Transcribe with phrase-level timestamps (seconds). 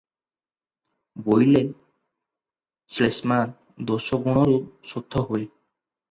[1.25, 1.59] ବୋଇଲେ
[2.95, 3.37] ଶ୍ଳେଷ୍ମା
[3.91, 4.57] ଦୋଷ ଗୁଣରୁ
[4.93, 5.43] ଶୋଥ ହୁଏ।